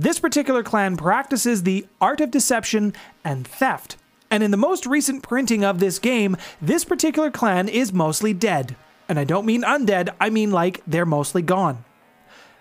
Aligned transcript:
This 0.00 0.20
particular 0.20 0.62
clan 0.62 0.96
practices 0.96 1.64
the 1.64 1.84
art 2.00 2.20
of 2.20 2.30
deception 2.30 2.94
and 3.24 3.44
theft. 3.44 3.96
And 4.30 4.44
in 4.44 4.52
the 4.52 4.56
most 4.56 4.86
recent 4.86 5.24
printing 5.24 5.64
of 5.64 5.80
this 5.80 5.98
game, 5.98 6.36
this 6.62 6.84
particular 6.84 7.32
clan 7.32 7.68
is 7.68 7.92
mostly 7.92 8.32
dead. 8.32 8.76
And 9.08 9.18
I 9.18 9.24
don't 9.24 9.44
mean 9.44 9.62
undead, 9.62 10.14
I 10.20 10.30
mean 10.30 10.52
like 10.52 10.82
they're 10.86 11.04
mostly 11.04 11.42
gone. 11.42 11.84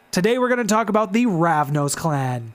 Today 0.10 0.40
we're 0.40 0.48
going 0.48 0.66
to 0.66 0.74
talk 0.74 0.90
about 0.90 1.14
the 1.14 1.28
Ravnos 1.28 1.96
clan. 1.96 2.54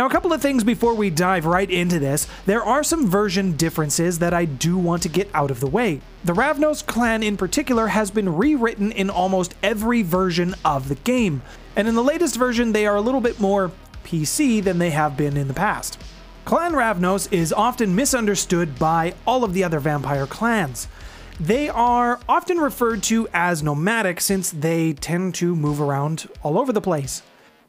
Now, 0.00 0.06
a 0.06 0.10
couple 0.10 0.32
of 0.32 0.40
things 0.40 0.64
before 0.64 0.94
we 0.94 1.10
dive 1.10 1.44
right 1.44 1.70
into 1.70 1.98
this. 1.98 2.26
There 2.46 2.64
are 2.64 2.82
some 2.82 3.06
version 3.06 3.54
differences 3.54 4.18
that 4.20 4.32
I 4.32 4.46
do 4.46 4.78
want 4.78 5.02
to 5.02 5.10
get 5.10 5.28
out 5.34 5.50
of 5.50 5.60
the 5.60 5.66
way. 5.66 6.00
The 6.24 6.32
Ravnos 6.32 6.86
clan 6.86 7.22
in 7.22 7.36
particular 7.36 7.88
has 7.88 8.10
been 8.10 8.34
rewritten 8.34 8.92
in 8.92 9.10
almost 9.10 9.54
every 9.62 10.00
version 10.00 10.54
of 10.64 10.88
the 10.88 10.94
game, 10.94 11.42
and 11.76 11.86
in 11.86 11.96
the 11.96 12.02
latest 12.02 12.36
version, 12.36 12.72
they 12.72 12.86
are 12.86 12.96
a 12.96 13.02
little 13.02 13.20
bit 13.20 13.40
more 13.40 13.72
PC 14.02 14.64
than 14.64 14.78
they 14.78 14.88
have 14.88 15.18
been 15.18 15.36
in 15.36 15.48
the 15.48 15.52
past. 15.52 16.00
Clan 16.46 16.72
Ravnos 16.72 17.30
is 17.30 17.52
often 17.52 17.94
misunderstood 17.94 18.78
by 18.78 19.12
all 19.26 19.44
of 19.44 19.52
the 19.52 19.64
other 19.64 19.80
vampire 19.80 20.26
clans. 20.26 20.88
They 21.38 21.68
are 21.68 22.20
often 22.26 22.56
referred 22.56 23.02
to 23.02 23.28
as 23.34 23.62
nomadic 23.62 24.22
since 24.22 24.50
they 24.50 24.94
tend 24.94 25.34
to 25.34 25.54
move 25.54 25.78
around 25.78 26.26
all 26.42 26.58
over 26.58 26.72
the 26.72 26.80
place. 26.80 27.20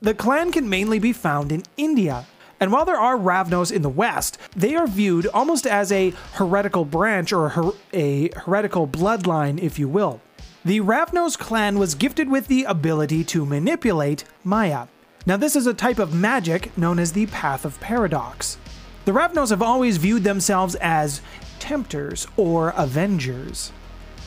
The 0.04 0.16
clan 0.16 0.52
can 0.52 0.68
mainly 0.68 0.98
be 0.98 1.14
found 1.14 1.52
in 1.52 1.62
India, 1.78 2.26
and 2.60 2.72
while 2.72 2.86
there 2.86 3.00
are 3.00 3.16
Ravnos 3.16 3.72
in 3.72 3.84
the 3.84 3.90
West, 3.90 4.40
they 4.56 4.74
are 4.74 4.88
viewed 4.88 5.28
almost 5.28 5.68
as 5.68 5.92
a 5.92 6.12
heretical 6.34 6.86
branch 6.86 7.32
or 7.32 7.46
a, 7.46 7.50
her 7.52 7.72
a 7.94 8.30
heretical 8.36 8.88
bloodline, 8.88 9.62
if 9.62 9.78
you 9.78 9.88
will. 9.88 10.20
The 10.66 10.80
Ravnos 10.80 11.38
clan 11.38 11.78
was 11.78 11.94
gifted 11.94 12.30
with 12.30 12.48
the 12.48 12.64
ability 12.64 13.24
to 13.26 13.46
manipulate 13.46 14.24
Maya. 14.44 14.88
Now, 15.28 15.38
this 15.38 15.56
is 15.56 15.68
a 15.68 15.74
type 15.74 16.00
of 16.00 16.16
magic 16.16 16.76
known 16.76 16.98
as 16.98 17.14
the 17.14 17.28
Path 17.28 17.64
of 17.64 17.80
Paradox. 17.80 18.58
The 19.06 19.12
Ravnos 19.12 19.52
have 19.52 19.62
always 19.62 19.98
viewed 19.98 20.24
themselves 20.24 20.74
as 20.82 21.22
tempters 21.60 22.26
or 22.38 22.70
avengers. 22.76 23.72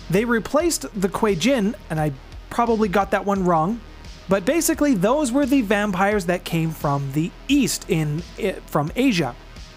They 0.09 0.25
replaced 0.25 0.83
the 1.01 1.09
Kuei-jin, 1.09 1.75
and 1.91 1.98
I 1.98 2.13
probably 2.48 2.89
got 2.89 3.11
that 3.11 3.25
one 3.25 3.45
wrong, 3.45 3.81
but 4.28 4.44
basically, 4.44 4.94
those 4.94 5.33
were 5.33 5.47
the 5.47 5.62
vampires 5.62 6.27
that 6.27 6.44
came 6.44 6.70
from 6.70 7.12
the 7.12 7.30
east 7.48 7.86
in 7.89 8.20
from 8.67 8.91
Asia. 8.97 9.34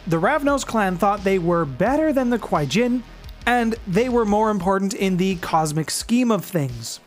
The 0.08 0.20
Ravnos 0.22 0.66
clan 0.66 0.98
thought 0.98 1.24
they 1.24 1.40
were 1.40 1.66
better 1.66 2.14
than 2.14 2.30
the 2.30 2.40
Kuei-jin, 2.40 3.04
and 3.46 3.76
they 3.86 4.08
were 4.08 4.26
more 4.26 4.50
important 4.50 4.94
in 4.94 5.18
the 5.18 5.36
cosmic 5.38 5.92
scheme 5.92 6.32
of 6.32 6.46
things. 6.46 7.02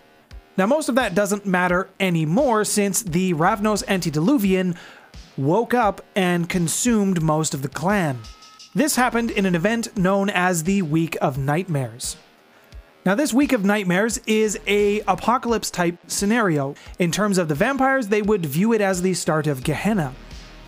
Now, 0.56 0.66
most 0.66 0.91
of 0.91 0.96
that 0.96 1.14
doesn't 1.14 1.46
matter 1.46 1.88
anymore 1.98 2.64
since 2.64 3.02
the 3.02 3.33
Ravnos 3.33 3.83
Antediluvian 3.88 4.74
woke 5.38 5.72
up 5.72 6.02
and 6.14 6.48
consumed 6.48 7.22
most 7.22 7.55
of 7.55 7.62
the 7.62 7.68
clan. 7.68 8.18
This 8.74 8.96
happened 8.96 9.30
in 9.30 9.46
an 9.46 9.55
event 9.55 9.96
known 9.96 10.28
as 10.28 10.64
the 10.64 10.83
Week 10.83 11.16
of 11.22 11.38
Nightmares. 11.38 12.16
Now, 13.06 13.15
this 13.15 13.33
Week 13.33 13.55
of 13.55 13.65
Nightmares 13.65 14.20
is 14.27 14.59
a 14.67 15.01
apocalypse 15.09 15.70
type 15.70 15.98
scenario. 16.06 16.75
In 16.98 17.11
terms 17.11 17.39
of 17.39 17.48
the 17.48 17.55
vampires, 17.55 18.09
they 18.09 18.20
would 18.20 18.45
view 18.45 18.75
it 18.75 18.83
as 18.83 19.01
the 19.01 19.15
start 19.15 19.47
of 19.47 19.65
Gehenna. 19.65 20.15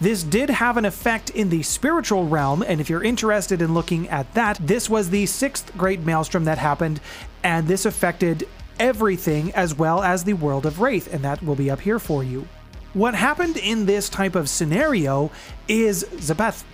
This 0.01 0.23
did 0.23 0.49
have 0.49 0.79
an 0.79 0.87
effect 0.87 1.29
in 1.29 1.51
the 1.51 1.63
spiritual 1.63 2.27
realm, 2.27 2.63
and 2.67 2.81
if 2.81 2.89
you're 2.89 3.05
interested 3.05 3.61
in 3.61 3.75
looking 3.75 4.09
at 4.09 4.33
that, 4.33 4.57
this 4.63 4.89
was 4.89 5.11
the 5.11 5.27
sixth 5.27 5.77
great 5.77 6.01
maelstrom 6.01 6.45
that 6.45 6.57
happened, 6.57 7.03
and 7.43 7.69
this 7.69 7.85
affected 7.85 8.49
everything 8.81 9.53
as 9.53 9.75
well 9.75 10.03
as 10.03 10.25
the 10.25 10.33
world 10.33 10.65
of 10.65 10.81
Wraith, 10.81 11.13
and 11.13 11.23
that 11.23 11.43
will 11.43 11.55
be 11.55 11.71
up 11.71 11.81
here 11.81 11.99
for 11.99 12.25
you. 12.25 12.49
What 12.95 13.15
happened 13.15 13.59
in 13.59 13.85
this 13.85 14.09
type 14.09 14.37
of 14.37 14.49
scenario 14.49 15.31
is 15.69 16.05
Zapath. 16.05 16.65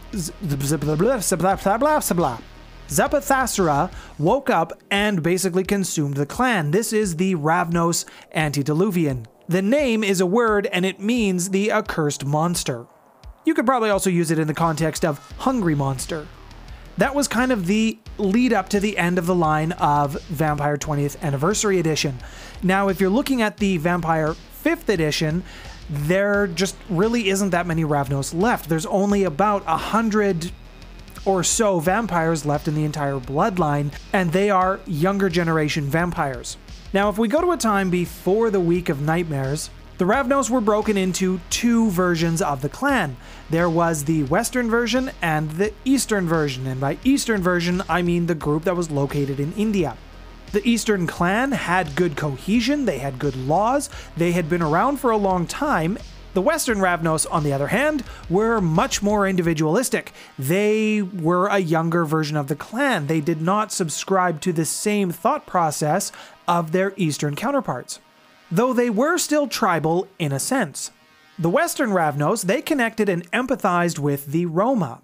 Zapathasura 2.89 3.93
woke 4.19 4.49
up 4.49 4.73
and 4.91 5.23
basically 5.23 5.63
consumed 5.63 6.17
the 6.17 6.27
clan. 6.27 6.71
This 6.71 6.93
is 6.93 7.17
the 7.17 7.35
Ravnos 7.35 8.07
Antediluvian. 8.35 9.27
The 9.47 9.63
name 9.63 10.03
is 10.03 10.21
a 10.21 10.27
word 10.27 10.67
and 10.67 10.87
it 10.87 10.99
means 10.99 11.51
the 11.51 11.71
accursed 11.71 12.25
monster. 12.25 12.87
You 13.45 13.55
could 13.55 13.67
probably 13.67 13.91
also 13.91 14.11
use 14.11 14.31
it 14.31 14.39
in 14.39 14.47
the 14.47 14.55
context 14.55 15.05
of 15.05 15.19
hungry 15.39 15.75
monster. 15.75 16.27
That 16.97 17.15
was 17.15 17.29
kind 17.29 17.53
of 17.53 17.67
the 17.67 17.99
lead 18.17 18.53
up 18.53 18.69
to 18.71 18.81
the 18.81 18.99
end 18.99 19.19
of 19.19 19.27
the 19.27 19.35
line 19.35 19.73
of 19.73 20.21
Vampire 20.25 20.77
20th 20.77 21.21
Anniversary 21.23 21.79
Edition. 21.79 22.19
Now, 22.63 22.89
if 22.89 23.01
you're 23.01 23.11
looking 23.11 23.41
at 23.41 23.59
the 23.59 23.77
Vampire 23.77 24.35
5th 24.65 24.89
Edition, 24.89 25.45
there 25.89 26.47
just 26.47 26.77
really 26.89 27.29
isn't 27.29 27.51
that 27.51 27.67
many 27.67 27.85
Ravnos 27.85 28.35
left. 28.35 28.69
There's 28.69 28.87
only 28.87 29.25
about 29.25 29.63
a 29.67 29.77
hundred 29.77 30.51
or 31.29 31.45
so 31.45 31.79
vampires 31.79 32.47
left 32.47 32.67
in 32.69 32.75
the 32.75 32.85
entire 32.85 33.21
bloodline, 33.21 33.93
and 34.15 34.33
they 34.33 34.49
are 34.49 34.81
younger 34.87 35.29
generation 35.29 35.85
vampires. 35.85 36.57
Now, 36.95 37.11
if 37.11 37.19
we 37.19 37.29
go 37.29 37.43
to 37.43 37.53
a 37.53 37.59
time 37.59 37.91
before 37.91 38.51
the 38.51 38.59
Week 38.59 38.89
of 38.89 39.03
Nightmares, 39.03 39.69
the 39.99 40.07
Ravnos 40.07 40.49
were 40.49 40.63
broken 40.63 40.97
into 40.97 41.39
two 41.51 41.91
versions 41.91 42.41
of 42.41 42.63
the 42.63 42.71
clan. 42.71 43.19
There 43.51 43.69
was 43.69 44.05
the 44.05 44.23
Western 44.23 44.71
version 44.71 45.11
and 45.21 45.51
the 45.51 45.75
Eastern 45.85 46.27
version, 46.27 46.67
and 46.67 46.81
by 46.81 46.97
Eastern 47.05 47.43
version, 47.43 47.83
I 47.91 48.01
mean 48.01 48.27
the 48.27 48.35
group 48.35 48.65
that 48.65 48.77
was 48.77 48.91
located 48.91 49.39
in 49.39 49.53
India. 49.53 49.99
The 50.53 50.67
Eastern 50.67 51.07
clan 51.07 51.53
had 51.53 51.95
good 51.95 52.17
cohesion, 52.17 52.87
they 52.87 53.01
had 53.01 53.19
good 53.19 53.37
laws, 53.37 53.91
they 54.17 54.33
had 54.33 54.49
been 54.49 54.63
around 54.63 54.97
for 54.97 55.11
a 55.11 55.19
long 55.19 55.47
time, 55.47 55.99
the 56.35 56.43
Western 56.43 56.79
Ravnos, 56.79 57.27
on 57.31 57.43
the 57.43 57.53
other 57.53 57.69
hand, 57.69 58.05
were 58.29 58.61
much 58.61 59.03
more 59.03 59.27
individualistic. 59.27 60.13
They 60.39 61.03
were 61.03 61.47
a 61.49 61.59
younger 61.59 62.05
version 62.05 62.37
of 62.37 62.49
the 62.49 62.57
clan. 62.57 63.07
They 63.07 63.21
did 63.21 63.41
not 63.41 63.73
subscribe 63.73 64.41
to 64.43 64.53
the 64.53 64.65
same 64.65 65.11
thought 65.11 65.47
process 65.47 66.13
of 66.47 66.73
their 66.73 66.93
Eastern 66.97 67.35
counterparts, 67.35 68.01
though 68.51 68.73
they 68.73 68.91
were 68.91 69.19
still 69.19 69.49
tribal 69.49 70.07
in 70.19 70.33
a 70.33 70.39
sense. 70.39 70.91
The 71.39 71.51
Western 71.51 71.91
Ravnos, 71.91 72.45
they 72.45 72.61
connected 72.61 73.09
and 73.09 73.31
empathized 73.31 73.99
with 73.99 74.27
the 74.27 74.47
Roma. 74.47 75.01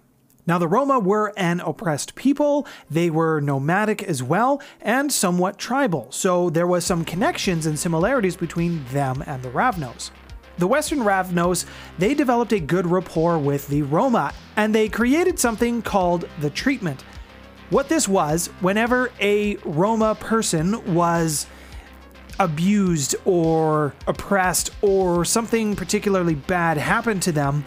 Now, 0.47 0.59
the 0.59 0.67
Roma 0.67 0.99
were 0.99 1.33
an 1.37 1.59
oppressed 1.61 2.13
people, 2.13 2.67
they 2.89 3.09
were 3.09 3.39
nomadic 3.39 4.03
as 4.03 4.21
well, 4.21 4.61
and 4.79 5.11
somewhat 5.11 5.57
tribal, 5.57 6.07
so 6.11 6.51
there 6.51 6.67
was 6.67 6.85
some 6.85 7.03
connections 7.03 7.65
and 7.65 7.79
similarities 7.79 8.35
between 8.35 8.85
them 8.91 9.23
and 9.25 9.41
the 9.41 9.49
Ravnos. 9.49 10.11
The 10.57 10.67
Western 10.67 10.99
Ravnos, 10.99 11.65
they 11.97 12.13
developed 12.13 12.53
a 12.53 12.59
good 12.59 12.87
rapport 12.87 13.37
with 13.37 13.67
the 13.67 13.81
Roma, 13.81 14.33
and 14.55 14.73
they 14.73 14.87
created 14.87 15.39
something 15.39 15.81
called 15.81 16.29
the 16.39 16.49
treatment. 16.49 17.03
What 17.69 17.89
this 17.89 18.07
was, 18.07 18.47
whenever 18.61 19.11
a 19.19 19.57
Roma 19.65 20.15
person 20.15 20.93
was 20.93 21.47
abused 22.39 23.15
or 23.25 23.93
oppressed 24.07 24.69
or 24.81 25.25
something 25.25 25.75
particularly 25.75 26.35
bad 26.35 26.77
happened 26.77 27.21
to 27.23 27.31
them, 27.31 27.65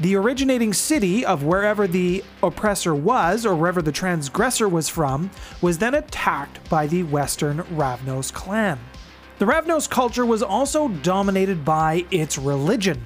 the 0.00 0.16
originating 0.16 0.72
city 0.72 1.24
of 1.24 1.44
wherever 1.44 1.86
the 1.86 2.24
oppressor 2.42 2.94
was 2.94 3.46
or 3.46 3.54
wherever 3.54 3.80
the 3.80 3.92
transgressor 3.92 4.68
was 4.68 4.88
from 4.88 5.30
was 5.60 5.78
then 5.78 5.94
attacked 5.94 6.68
by 6.68 6.86
the 6.88 7.04
Western 7.04 7.58
Ravnos 7.58 8.32
clan. 8.32 8.80
The 9.36 9.46
Ravnos 9.46 9.90
culture 9.90 10.24
was 10.24 10.44
also 10.44 10.86
dominated 10.88 11.64
by 11.64 12.06
its 12.12 12.38
religion. 12.38 13.04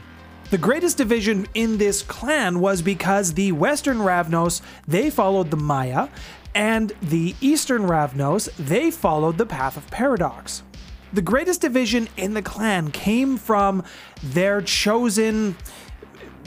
The 0.50 0.58
greatest 0.58 0.98
division 0.98 1.46
in 1.54 1.78
this 1.78 2.02
clan 2.02 2.60
was 2.60 2.82
because 2.82 3.32
the 3.32 3.52
Western 3.52 3.98
Ravnos, 3.98 4.60
they 4.86 5.08
followed 5.08 5.50
the 5.50 5.56
Maya, 5.56 6.08
and 6.54 6.92
the 7.00 7.34
Eastern 7.40 7.82
Ravnos, 7.82 8.50
they 8.58 8.90
followed 8.90 9.38
the 9.38 9.46
Path 9.46 9.78
of 9.78 9.90
Paradox. 9.90 10.62
The 11.14 11.22
greatest 11.22 11.62
division 11.62 12.08
in 12.18 12.34
the 12.34 12.42
clan 12.42 12.90
came 12.90 13.38
from 13.38 13.82
their 14.22 14.60
chosen 14.60 15.56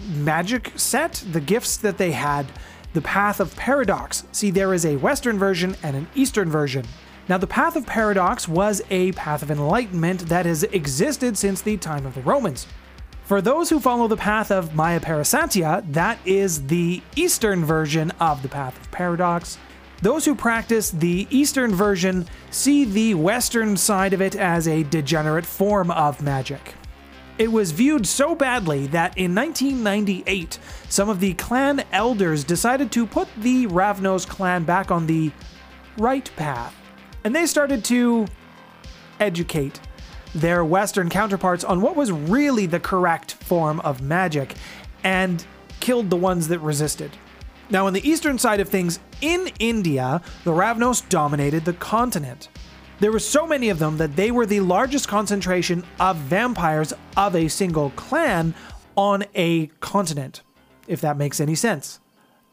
magic 0.10 0.74
set, 0.76 1.24
the 1.32 1.42
gifts 1.42 1.78
that 1.78 1.98
they 1.98 2.12
had, 2.12 2.46
the 2.94 3.02
Path 3.02 3.40
of 3.40 3.56
Paradox. 3.56 4.26
See, 4.32 4.52
there 4.52 4.76
is 4.76 4.86
a 4.86 4.98
Western 4.98 5.40
version 5.40 5.76
and 5.82 5.96
an 5.96 6.08
Eastern 6.14 6.52
version. 6.52 6.86
Now, 7.32 7.38
the 7.38 7.48
Path 7.48 7.78
of 7.78 7.86
Paradox 7.86 8.46
was 8.46 8.82
a 8.90 9.14
path 9.14 9.42
of 9.42 9.50
enlightenment 9.50 10.28
that 10.28 10.46
has 10.46 10.64
existed 10.64 11.38
since 11.38 11.62
the 11.62 11.78
time 11.78 12.06
of 12.06 12.14
the 12.14 12.22
Romans. 12.24 12.68
For 13.24 13.42
those 13.42 13.70
who 13.70 13.80
follow 13.80 14.10
the 14.10 14.18
path 14.18 14.52
of 14.52 14.76
Maya 14.76 15.00
Parasantia, 15.00 15.82
that 15.94 16.20
is 16.26 16.68
the 16.68 17.02
Eastern 17.16 17.64
version 17.64 18.12
of 18.20 18.42
the 18.42 18.50
Path 18.50 18.78
of 18.78 18.92
Paradox. 18.92 19.58
Those 20.02 20.26
who 20.26 20.36
practice 20.36 20.92
the 20.92 21.26
Eastern 21.30 21.74
version 21.74 22.28
see 22.50 22.84
the 22.84 23.14
Western 23.14 23.78
side 23.78 24.12
of 24.12 24.22
it 24.22 24.36
as 24.36 24.68
a 24.68 24.84
degenerate 24.84 25.46
form 25.46 25.90
of 25.90 26.22
magic. 26.22 26.74
It 27.38 27.50
was 27.50 27.72
viewed 27.72 28.06
so 28.06 28.36
badly 28.36 28.88
that 28.88 29.18
in 29.18 29.34
1998, 29.34 30.60
some 30.90 31.08
of 31.08 31.22
the 31.22 31.34
clan 31.36 31.86
elders 31.94 32.44
decided 32.44 32.92
to 32.92 33.08
put 33.08 33.30
the 33.38 33.68
Ravnos 33.68 34.28
clan 34.28 34.66
back 34.66 34.92
on 34.92 35.08
the 35.08 35.32
right 35.98 36.30
path 36.36 36.76
and 37.24 37.36
they 37.36 37.46
started 37.46 37.84
to 37.86 38.28
educate 39.20 39.80
their 40.34 40.64
Western 40.64 41.10
counterparts 41.10 41.64
on 41.64 41.82
what 41.82 41.96
was 41.96 42.12
really 42.12 42.66
the 42.66 42.80
correct 42.80 43.34
form 43.34 43.80
of 43.82 44.02
magic 44.02 44.56
and 45.04 45.46
killed 45.80 46.10
the 46.10 46.16
ones 46.16 46.48
that 46.48 46.60
resisted. 46.60 47.12
Now, 47.70 47.88
on 47.88 47.94
the 47.94 48.08
eastern 48.08 48.38
side 48.38 48.60
of 48.60 48.70
things, 48.70 49.00
in 49.22 49.50
India, 49.60 50.22
the 50.44 50.52
Ravnos 50.52 51.08
dominated 51.08 51.66
the 51.66 51.74
continent. 51.74 52.50
There 53.00 53.12
were 53.12 53.20
so 53.20 53.48
many 53.48 53.70
of 53.70 53.80
them 53.80 53.98
that 53.98 54.16
they 54.16 54.30
were 54.30 54.46
the 54.46 54.60
largest 54.60 55.08
concentration 55.08 55.84
of 56.00 56.18
vampires 56.18 56.94
of 57.18 57.36
a 57.36 57.48
single 57.48 57.92
clan 57.92 58.54
on 58.96 59.24
a 59.34 59.68
continent, 59.80 60.42
if 60.88 61.02
that 61.02 61.18
makes 61.18 61.40
any 61.40 61.56
sense. 61.56 62.00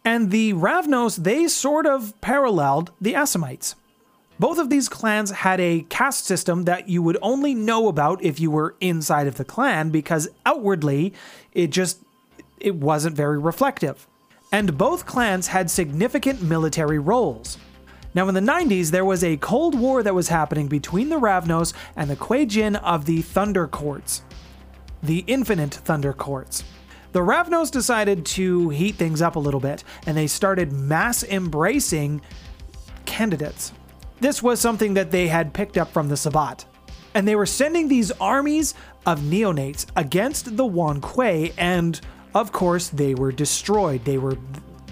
And 0.05 0.31
the 0.31 0.55
Ravnos, 0.55 1.23
they 1.23 1.49
sort 1.49 1.85
of 1.85 2.19
paralleled 2.21 2.93
the 3.01 3.15
Assamites. 3.15 3.75
Both 4.39 4.59
of 4.59 4.71
these 4.71 4.89
clans 4.89 5.33
had 5.33 5.61
a 5.61 5.85
caste 5.89 6.25
system 6.25 6.65
that 6.65 6.89
you 6.89 7.03
would 7.03 7.19
only 7.21 7.55
know 7.55 7.89
about 7.89 8.23
if 8.23 8.39
you 8.39 8.51
were 8.53 8.77
inside 8.81 9.27
of 9.27 9.35
the 9.35 9.45
clan 9.45 9.91
because 9.91 10.29
outwardly 10.47 11.13
it 11.53 11.69
just 11.69 12.03
it 12.61 12.77
wasn't 12.77 13.17
very 13.17 13.39
reflective. 13.39 14.07
And 14.53 14.79
both 14.79 15.07
clans 15.07 15.49
had 15.49 15.71
significant 15.71 16.41
military 16.41 16.99
roles. 16.99 17.59
Now 18.15 18.29
in 18.29 18.35
the 18.35 18.41
90s 18.41 18.91
there 18.91 19.05
was 19.05 19.25
a 19.25 19.37
cold 19.39 19.79
war 19.79 20.03
that 20.05 20.15
was 20.15 20.29
happening 20.29 20.69
between 20.69 21.09
the 21.09 21.21
Ravnos 21.21 21.75
and 21.97 22.09
the 22.09 22.17
Kuei-jin 22.17 22.77
of 22.77 23.07
the 23.07 23.23
Thunder 23.23 23.67
Courts. 23.67 24.23
The 25.03 25.25
Infinite 25.27 25.75
Thunder 25.75 26.13
Courts. 26.13 26.63
The 27.11 27.21
Ravnos 27.21 27.71
decided 27.71 28.25
to 28.27 28.69
heat 28.69 28.95
things 28.95 29.21
up 29.21 29.35
a 29.35 29.41
little 29.41 29.61
bit 29.61 29.83
and 30.07 30.17
they 30.17 30.29
started 30.29 30.73
mass 30.73 31.25
embracing 31.25 32.21
candidates. 33.05 33.73
This 34.21 34.43
was 34.43 34.61
something 34.61 34.95
that 34.95 35.11
they 35.11 35.29
had 35.29 35.55
picked 35.55 35.79
up 35.79 35.93
from 35.93 36.09
the 36.09 36.17
Sabbat. 36.17 36.65
And 37.15 37.27
they 37.27 37.37
were 37.37 37.47
sending 37.47 37.89
these 37.89 38.11
armies 38.13 38.75
of 39.07 39.21
neonates 39.21 39.87
against 39.97 40.57
the 40.57 40.67
Wan 40.67 41.01
Kuei, 41.01 41.53
and 41.57 42.01
of 42.35 42.53
course, 42.53 42.89
they 42.89 43.15
were 43.15 43.33
destroyed. 43.33 44.05
They 44.05 44.19
were. 44.19 44.37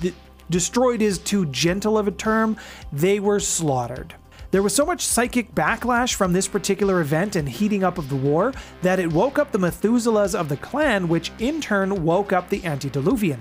Th- 0.01 0.15
destroyed 0.51 1.03
is 1.03 1.19
too 1.19 1.47
gentle 1.47 1.99
of 1.99 2.09
a 2.09 2.13
term, 2.13 2.57
they 2.93 3.21
were 3.21 3.41
slaughtered. 3.41 4.15
There 4.53 4.63
was 4.63 4.75
so 4.75 4.87
much 4.87 5.05
psychic 5.05 5.55
backlash 5.55 6.15
from 6.15 6.33
this 6.33 6.47
particular 6.47 7.01
event 7.01 7.35
and 7.35 7.49
heating 7.49 7.83
up 7.83 7.99
of 7.99 8.09
the 8.09 8.17
war 8.17 8.53
that 8.83 9.01
it 9.01 9.13
woke 9.13 9.39
up 9.39 9.51
the 9.51 9.59
Methuselahs 9.59 10.39
of 10.39 10.49
the 10.49 10.57
clan, 10.57 11.09
which 11.09 11.33
in 11.41 11.61
turn 11.61 12.05
woke 12.05 12.33
up 12.33 12.49
the 12.49 12.65
Antediluvian, 12.65 13.41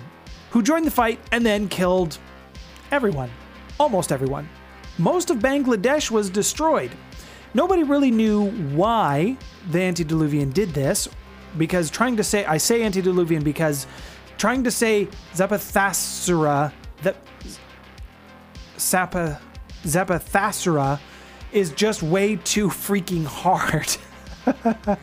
who 0.49 0.63
joined 0.63 0.85
the 0.85 0.91
fight 0.91 1.19
and 1.31 1.45
then 1.45 1.69
killed 1.69 2.17
everyone. 2.91 3.29
Almost 3.79 4.11
everyone 4.11 4.49
most 4.97 5.29
of 5.29 5.37
Bangladesh 5.37 6.09
was 6.11 6.29
destroyed. 6.29 6.91
Nobody 7.53 7.83
really 7.83 8.11
knew 8.11 8.49
why 8.49 9.37
the 9.71 9.81
antediluvian 9.81 10.51
did 10.51 10.73
this, 10.73 11.07
because 11.57 11.89
trying 11.89 12.17
to 12.17 12.23
say, 12.23 12.45
I 12.45 12.57
say 12.57 12.83
antediluvian 12.83 13.43
because 13.43 13.87
trying 14.37 14.63
to 14.63 14.71
say 14.71 15.07
Zapathasura, 15.33 16.71
that 17.03 17.15
Sapa, 18.77 19.39
Zapathasura 19.83 20.99
is 21.51 21.71
just 21.71 22.03
way 22.03 22.35
too 22.35 22.67
freaking 22.67 23.25
hard. 23.25 23.95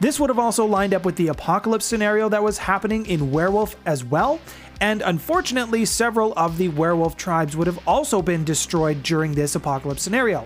this 0.00 0.20
would 0.20 0.30
have 0.30 0.38
also 0.38 0.64
lined 0.66 0.94
up 0.94 1.04
with 1.04 1.16
the 1.16 1.28
apocalypse 1.28 1.84
scenario 1.84 2.28
that 2.28 2.42
was 2.42 2.58
happening 2.58 3.06
in 3.06 3.30
Werewolf 3.30 3.76
as 3.86 4.04
well, 4.04 4.40
and 4.80 5.00
unfortunately, 5.02 5.84
several 5.84 6.34
of 6.36 6.58
the 6.58 6.68
werewolf 6.68 7.16
tribes 7.16 7.56
would 7.56 7.66
have 7.66 7.80
also 7.88 8.20
been 8.20 8.44
destroyed 8.44 9.02
during 9.02 9.34
this 9.34 9.54
apocalypse 9.54 10.02
scenario. 10.02 10.44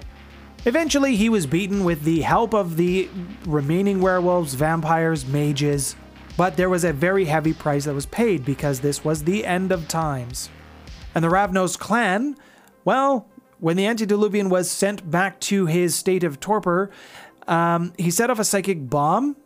Eventually, 0.66 1.16
he 1.16 1.28
was 1.28 1.46
beaten 1.46 1.84
with 1.84 2.02
the 2.02 2.20
help 2.20 2.54
of 2.54 2.76
the 2.76 3.08
remaining 3.46 4.00
werewolves, 4.00 4.54
vampires, 4.54 5.26
mages, 5.26 5.96
but 6.36 6.56
there 6.56 6.70
was 6.70 6.84
a 6.84 6.92
very 6.92 7.24
heavy 7.24 7.52
price 7.52 7.86
that 7.86 7.94
was 7.94 8.06
paid 8.06 8.44
because 8.44 8.80
this 8.80 9.04
was 9.04 9.24
the 9.24 9.44
end 9.44 9.72
of 9.72 9.88
times. 9.88 10.48
And 11.14 11.24
the 11.24 11.28
Ravnos 11.28 11.78
clan, 11.78 12.36
well, 12.84 13.26
when 13.58 13.76
the 13.76 13.86
antediluvian 13.86 14.48
was 14.48 14.70
sent 14.70 15.10
back 15.10 15.40
to 15.40 15.66
his 15.66 15.94
state 15.94 16.24
of 16.24 16.40
torpor, 16.40 16.90
um, 17.50 17.92
he 17.98 18.10
set 18.10 18.30
off 18.30 18.38
a 18.38 18.44
psychic 18.44 18.88
bomb 18.88 19.36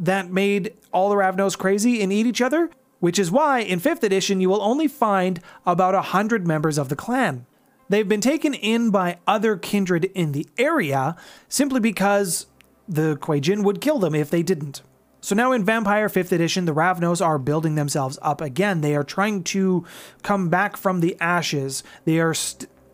that 0.00 0.30
made 0.30 0.74
all 0.92 1.08
the 1.08 1.14
Ravnos 1.14 1.56
crazy 1.56 2.02
and 2.02 2.12
eat 2.12 2.26
each 2.26 2.42
other, 2.42 2.68
which 2.98 3.18
is 3.18 3.30
why 3.30 3.60
in 3.60 3.80
5th 3.80 4.02
edition 4.02 4.40
you 4.40 4.50
will 4.50 4.60
only 4.60 4.88
find 4.88 5.40
about 5.64 5.94
100 5.94 6.46
members 6.46 6.76
of 6.76 6.88
the 6.88 6.96
clan. 6.96 7.46
They've 7.88 8.08
been 8.08 8.20
taken 8.20 8.54
in 8.54 8.90
by 8.90 9.18
other 9.26 9.56
kindred 9.56 10.06
in 10.06 10.32
the 10.32 10.48
area 10.58 11.16
simply 11.48 11.80
because 11.80 12.46
the 12.88 13.16
Kuei-jin 13.16 13.62
would 13.62 13.80
kill 13.80 13.98
them 13.98 14.14
if 14.14 14.30
they 14.30 14.42
didn't. 14.42 14.82
So 15.20 15.34
now 15.34 15.52
in 15.52 15.64
Vampire 15.64 16.08
5th 16.08 16.32
edition, 16.32 16.64
the 16.64 16.74
Ravnos 16.74 17.24
are 17.24 17.38
building 17.38 17.76
themselves 17.76 18.18
up 18.20 18.40
again. 18.40 18.80
They 18.80 18.96
are 18.96 19.04
trying 19.04 19.44
to 19.44 19.84
come 20.22 20.48
back 20.48 20.76
from 20.76 21.00
the 21.00 21.16
ashes. 21.20 21.82
They 22.04 22.18
are 22.18 22.34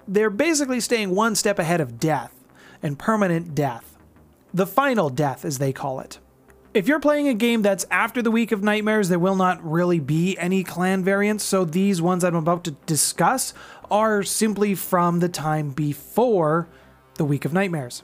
they're 0.06 0.30
basically 0.30 0.80
staying 0.80 1.14
one 1.14 1.34
step 1.34 1.58
ahead 1.58 1.80
of 1.80 1.98
death 1.98 2.34
and 2.82 2.98
permanent 2.98 3.54
death. 3.54 3.96
The 4.52 4.66
final 4.66 5.10
death 5.10 5.44
as 5.44 5.58
they 5.58 5.72
call 5.72 6.00
it. 6.00 6.18
If 6.72 6.88
you're 6.88 7.00
playing 7.00 7.28
a 7.28 7.34
game 7.34 7.62
that's 7.62 7.86
after 7.90 8.22
the 8.22 8.30
Week 8.30 8.52
of 8.52 8.62
Nightmares, 8.62 9.08
there 9.08 9.18
will 9.18 9.36
not 9.36 9.64
really 9.68 9.98
be 10.00 10.38
any 10.38 10.62
clan 10.62 11.02
variants, 11.02 11.44
so 11.44 11.64
these 11.64 12.00
ones 12.00 12.22
I'm 12.24 12.34
about 12.34 12.64
to 12.64 12.72
discuss 12.86 13.54
are 13.90 14.22
simply 14.22 14.74
from 14.74 15.18
the 15.18 15.28
time 15.28 15.70
before 15.70 16.68
the 17.14 17.24
Week 17.24 17.44
of 17.44 17.52
Nightmares. 17.52 18.02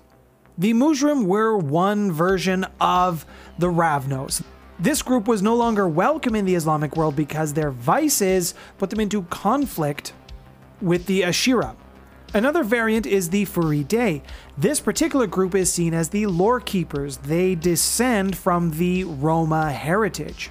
The 0.58 0.72
Mujrim 0.72 1.26
were 1.26 1.56
one 1.56 2.10
version 2.10 2.66
of 2.80 3.26
the 3.58 3.68
Ravnos. 3.68 4.42
This 4.78 5.02
group 5.02 5.28
was 5.28 5.42
no 5.42 5.54
longer 5.54 5.88
welcome 5.88 6.34
in 6.34 6.44
the 6.44 6.54
Islamic 6.54 6.96
world 6.96 7.14
because 7.16 7.52
their 7.52 7.70
vices 7.70 8.54
put 8.78 8.90
them 8.90 9.00
into 9.00 9.22
conflict 9.24 10.12
with 10.80 11.06
the 11.06 11.22
Ashirra. 11.22 11.76
Another 12.34 12.64
variant 12.64 13.06
is 13.06 13.30
the 13.30 13.46
Phuri 13.46 13.86
Dae. 13.86 14.22
This 14.58 14.80
particular 14.80 15.26
group 15.26 15.54
is 15.54 15.72
seen 15.72 15.94
as 15.94 16.08
the 16.08 16.26
Lore 16.26 16.60
Keepers. 16.60 17.18
They 17.18 17.54
descend 17.54 18.36
from 18.36 18.72
the 18.72 19.04
Roma 19.04 19.72
heritage. 19.72 20.50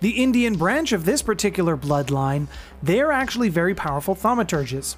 The 0.00 0.22
Indian 0.22 0.54
branch 0.54 0.92
of 0.92 1.04
this 1.04 1.22
particular 1.22 1.76
bloodline, 1.76 2.46
they 2.82 3.00
are 3.00 3.10
actually 3.10 3.48
very 3.48 3.74
powerful 3.74 4.14
thaumaturges. 4.14 4.96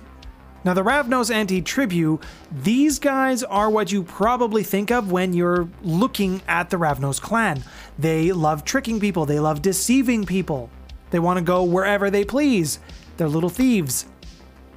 Now, 0.62 0.74
the 0.74 0.84
Ravnos 0.84 1.34
Anti-Tribu, 1.34 2.20
these 2.52 2.98
guys 2.98 3.42
are 3.42 3.70
what 3.70 3.90
you 3.90 4.02
probably 4.02 4.62
think 4.62 4.90
of 4.90 5.10
when 5.10 5.32
you're 5.32 5.70
looking 5.82 6.42
at 6.46 6.68
the 6.68 6.76
Ravnos 6.76 7.18
clan. 7.18 7.64
They 7.98 8.30
love 8.30 8.64
tricking 8.64 9.00
people, 9.00 9.24
they 9.24 9.40
love 9.40 9.62
deceiving 9.62 10.26
people. 10.26 10.68
They 11.10 11.18
want 11.18 11.38
to 11.38 11.44
go 11.44 11.64
wherever 11.64 12.10
they 12.10 12.24
please. 12.26 12.78
They're 13.16 13.28
little 13.28 13.48
thieves. 13.48 14.06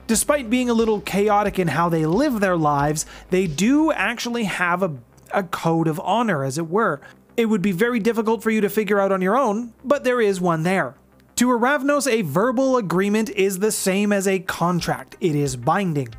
Despite 0.06 0.50
being 0.50 0.70
a 0.70 0.74
little 0.74 1.00
chaotic 1.02 1.58
in 1.58 1.70
how 1.70 1.88
they 1.88 2.06
live 2.06 2.40
their 2.40 2.58
lives, 2.58 3.06
they 3.30 3.48
do 3.48 3.92
actually 3.92 4.44
have 4.44 4.84
a, 4.84 4.94
a 5.32 5.44
code 5.44 5.88
of 5.88 6.00
honor, 6.02 6.44
as 6.44 6.58
it 6.58 6.70
were. 6.70 7.00
It 7.38 7.46
would 7.46 7.62
be 7.62 7.72
very 7.72 8.00
difficult 8.00 8.44
for 8.44 8.52
you 8.52 8.62
to 8.62 8.70
figure 8.70 9.00
out 9.00 9.12
on 9.12 9.22
your 9.22 9.38
own, 9.38 9.74
but 9.84 10.04
there 10.04 10.20
is 10.20 10.42
one 10.42 10.64
there. 10.64 10.96
To 11.38 11.52
a 11.52 11.58
Ravnos, 11.58 12.06
a 12.06 12.22
verbal 12.22 12.78
agreement 12.78 13.30
is 13.32 13.60
the 13.60 13.72
same 13.72 14.12
as 14.12 14.28
a 14.28 14.40
contract, 14.40 15.16
it 15.20 15.36
is 15.36 15.56
binding. 15.56 16.10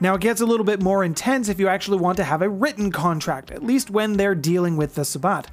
Now, 0.00 0.14
it 0.14 0.20
gets 0.20 0.40
a 0.40 0.46
little 0.46 0.66
bit 0.66 0.82
more 0.82 1.02
intense 1.02 1.48
if 1.48 1.58
you 1.58 1.68
actually 1.68 1.98
want 1.98 2.18
to 2.18 2.24
have 2.24 2.42
a 2.42 2.48
written 2.48 2.92
contract, 2.92 3.50
at 3.50 3.64
least 3.64 3.90
when 3.90 4.16
they're 4.16 4.34
dealing 4.34 4.76
with 4.76 4.94
the 4.94 5.04
Sabbat. 5.04 5.48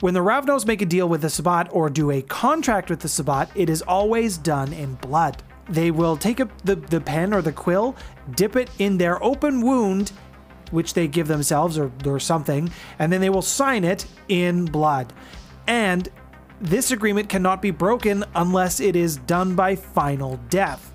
When 0.00 0.14
the 0.14 0.20
Ravnos 0.20 0.66
make 0.66 0.82
a 0.82 0.86
deal 0.86 1.08
with 1.08 1.22
the 1.22 1.30
Sabbat 1.30 1.68
or 1.70 1.90
do 1.90 2.10
a 2.10 2.22
contract 2.22 2.90
with 2.90 3.00
the 3.00 3.08
Sabbat, 3.08 3.50
it 3.54 3.68
is 3.68 3.82
always 3.82 4.38
done 4.38 4.72
in 4.72 4.94
blood. 4.94 5.42
They 5.68 5.90
will 5.90 6.16
take 6.16 6.40
up 6.40 6.50
the, 6.62 6.76
the 6.76 7.00
pen 7.00 7.32
or 7.32 7.42
the 7.42 7.52
quill, 7.52 7.96
dip 8.34 8.56
it 8.56 8.70
in 8.78 8.98
their 8.98 9.22
open 9.22 9.62
wound, 9.62 10.12
which 10.70 10.94
they 10.94 11.08
give 11.08 11.28
themselves 11.28 11.78
or, 11.78 11.90
or 12.04 12.20
something, 12.20 12.70
and 12.98 13.12
then 13.12 13.20
they 13.20 13.30
will 13.30 13.42
sign 13.42 13.84
it 13.84 14.06
in 14.28 14.66
blood. 14.66 15.12
And 15.66 16.08
this 16.60 16.90
agreement 16.90 17.28
cannot 17.28 17.62
be 17.62 17.70
broken 17.70 18.24
unless 18.34 18.80
it 18.80 18.96
is 18.96 19.16
done 19.16 19.54
by 19.54 19.76
final 19.76 20.38
death. 20.50 20.92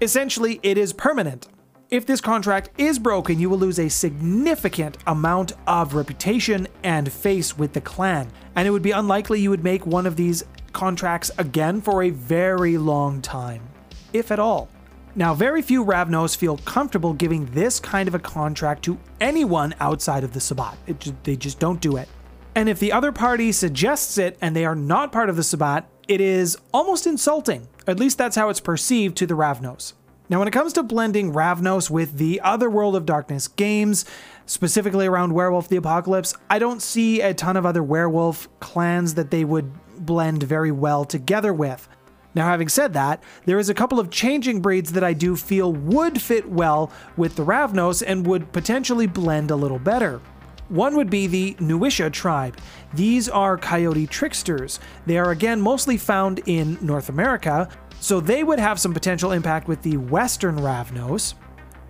Essentially, 0.00 0.60
it 0.62 0.78
is 0.78 0.92
permanent. 0.92 1.48
If 1.90 2.06
this 2.06 2.20
contract 2.20 2.70
is 2.78 2.98
broken, 2.98 3.38
you 3.38 3.50
will 3.50 3.58
lose 3.58 3.78
a 3.78 3.88
significant 3.88 4.96
amount 5.06 5.52
of 5.66 5.94
reputation 5.94 6.66
and 6.82 7.12
face 7.12 7.58
with 7.58 7.74
the 7.74 7.82
clan, 7.82 8.28
and 8.56 8.66
it 8.66 8.70
would 8.70 8.82
be 8.82 8.92
unlikely 8.92 9.40
you 9.40 9.50
would 9.50 9.64
make 9.64 9.84
one 9.84 10.06
of 10.06 10.16
these 10.16 10.44
contracts 10.72 11.30
again 11.36 11.82
for 11.82 12.02
a 12.02 12.10
very 12.10 12.78
long 12.78 13.20
time 13.20 13.71
if 14.12 14.30
at 14.30 14.38
all. 14.38 14.68
Now, 15.14 15.34
very 15.34 15.60
few 15.60 15.84
Ravnos 15.84 16.36
feel 16.36 16.56
comfortable 16.58 17.12
giving 17.12 17.46
this 17.46 17.78
kind 17.78 18.08
of 18.08 18.14
a 18.14 18.18
contract 18.18 18.82
to 18.84 18.98
anyone 19.20 19.74
outside 19.78 20.24
of 20.24 20.32
the 20.32 20.40
Sabbat. 20.40 20.78
It, 20.86 21.24
they 21.24 21.36
just 21.36 21.58
don't 21.58 21.80
do 21.80 21.96
it. 21.96 22.08
And 22.54 22.68
if 22.68 22.78
the 22.78 22.92
other 22.92 23.12
party 23.12 23.52
suggests 23.52 24.16
it 24.16 24.38
and 24.40 24.56
they 24.56 24.64
are 24.64 24.74
not 24.74 25.12
part 25.12 25.28
of 25.28 25.36
the 25.36 25.42
Sabbat, 25.42 25.86
it 26.08 26.20
is 26.20 26.56
almost 26.72 27.06
insulting. 27.06 27.68
At 27.86 27.98
least 27.98 28.18
that's 28.18 28.36
how 28.36 28.48
it's 28.48 28.60
perceived 28.60 29.16
to 29.18 29.26
the 29.26 29.34
Ravnos. 29.34 29.92
Now, 30.28 30.38
when 30.38 30.48
it 30.48 30.52
comes 30.52 30.72
to 30.74 30.82
blending 30.82 31.32
Ravnos 31.32 31.90
with 31.90 32.16
the 32.16 32.40
other 32.40 32.70
World 32.70 32.96
of 32.96 33.04
Darkness 33.04 33.48
games, 33.48 34.06
specifically 34.46 35.06
around 35.06 35.34
Werewolf 35.34 35.68
the 35.68 35.76
Apocalypse, 35.76 36.34
I 36.48 36.58
don't 36.58 36.80
see 36.80 37.20
a 37.20 37.34
ton 37.34 37.56
of 37.56 37.66
other 37.66 37.82
werewolf 37.82 38.48
clans 38.60 39.14
that 39.14 39.30
they 39.30 39.44
would 39.44 39.70
blend 39.98 40.42
very 40.42 40.72
well 40.72 41.04
together 41.04 41.52
with. 41.52 41.86
Now, 42.34 42.46
having 42.46 42.68
said 42.68 42.94
that, 42.94 43.22
there 43.44 43.58
is 43.58 43.68
a 43.68 43.74
couple 43.74 44.00
of 44.00 44.10
changing 44.10 44.60
breeds 44.60 44.92
that 44.92 45.04
I 45.04 45.12
do 45.12 45.36
feel 45.36 45.72
would 45.72 46.20
fit 46.20 46.48
well 46.48 46.90
with 47.16 47.36
the 47.36 47.44
Ravnos 47.44 48.02
and 48.06 48.26
would 48.26 48.52
potentially 48.52 49.06
blend 49.06 49.50
a 49.50 49.56
little 49.56 49.78
better. 49.78 50.20
One 50.68 50.96
would 50.96 51.10
be 51.10 51.26
the 51.26 51.54
Nuwisha 51.54 52.10
tribe. 52.10 52.56
These 52.94 53.28
are 53.28 53.58
coyote 53.58 54.06
tricksters. 54.06 54.80
They 55.04 55.18
are 55.18 55.30
again 55.30 55.60
mostly 55.60 55.98
found 55.98 56.40
in 56.46 56.78
North 56.80 57.10
America, 57.10 57.68
so 58.00 58.20
they 58.20 58.42
would 58.42 58.58
have 58.58 58.80
some 58.80 58.94
potential 58.94 59.32
impact 59.32 59.68
with 59.68 59.82
the 59.82 59.98
Western 59.98 60.56
Ravnos. 60.56 61.34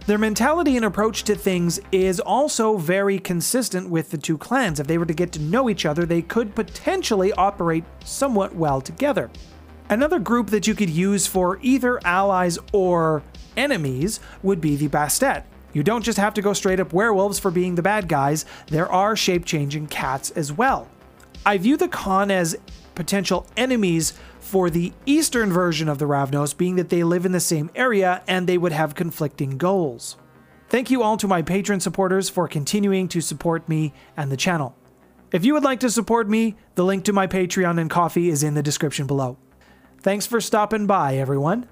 Their 0.06 0.18
mentality 0.18 0.76
and 0.76 0.84
approach 0.84 1.22
to 1.24 1.36
things 1.36 1.78
is 1.92 2.18
also 2.18 2.76
very 2.76 3.20
consistent 3.20 3.88
with 3.88 4.10
the 4.10 4.18
two 4.18 4.36
clans. 4.36 4.80
If 4.80 4.88
they 4.88 4.98
were 4.98 5.06
to 5.06 5.14
get 5.14 5.30
to 5.32 5.40
know 5.40 5.70
each 5.70 5.86
other, 5.86 6.04
they 6.04 6.22
could 6.22 6.56
potentially 6.56 7.32
operate 7.34 7.84
somewhat 8.04 8.52
well 8.52 8.80
together. 8.80 9.30
Another 9.92 10.18
group 10.18 10.48
that 10.48 10.66
you 10.66 10.74
could 10.74 10.88
use 10.88 11.26
for 11.26 11.58
either 11.60 12.00
allies 12.06 12.58
or 12.72 13.22
enemies 13.58 14.20
would 14.42 14.58
be 14.58 14.74
the 14.74 14.88
Bastet. 14.88 15.44
You 15.74 15.82
don't 15.82 16.00
just 16.02 16.16
have 16.16 16.32
to 16.32 16.40
go 16.40 16.54
straight 16.54 16.80
up 16.80 16.94
werewolves 16.94 17.38
for 17.38 17.50
being 17.50 17.74
the 17.74 17.82
bad 17.82 18.08
guys, 18.08 18.46
there 18.68 18.90
are 18.90 19.14
shape 19.14 19.44
changing 19.44 19.88
cats 19.88 20.30
as 20.30 20.50
well. 20.50 20.88
I 21.44 21.58
view 21.58 21.76
the 21.76 21.88
Khan 21.88 22.30
as 22.30 22.56
potential 22.94 23.46
enemies 23.54 24.14
for 24.40 24.70
the 24.70 24.94
eastern 25.04 25.52
version 25.52 25.90
of 25.90 25.98
the 25.98 26.06
Ravnos, 26.06 26.56
being 26.56 26.76
that 26.76 26.88
they 26.88 27.04
live 27.04 27.26
in 27.26 27.32
the 27.32 27.38
same 27.38 27.70
area 27.74 28.22
and 28.26 28.46
they 28.46 28.56
would 28.56 28.72
have 28.72 28.94
conflicting 28.94 29.58
goals. 29.58 30.16
Thank 30.70 30.90
you 30.90 31.02
all 31.02 31.18
to 31.18 31.28
my 31.28 31.42
Patreon 31.42 31.82
supporters 31.82 32.30
for 32.30 32.48
continuing 32.48 33.08
to 33.08 33.20
support 33.20 33.68
me 33.68 33.92
and 34.16 34.32
the 34.32 34.38
channel. 34.38 34.74
If 35.32 35.44
you 35.44 35.52
would 35.52 35.64
like 35.64 35.80
to 35.80 35.90
support 35.90 36.30
me, 36.30 36.56
the 36.76 36.84
link 36.86 37.04
to 37.04 37.12
my 37.12 37.26
Patreon 37.26 37.78
and 37.78 37.90
Ko-fi 37.90 38.30
is 38.30 38.42
in 38.42 38.54
the 38.54 38.62
description 38.62 39.06
below. 39.06 39.36
Thanks 40.02 40.26
for 40.26 40.40
stopping 40.40 40.86
by, 40.86 41.16
everyone. 41.16 41.68